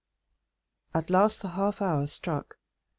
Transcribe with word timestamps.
At 0.95 1.11
last 1.11 1.43
the 1.43 1.49
half 1.49 1.79
hour 1.79 2.07
struck. 2.07 2.57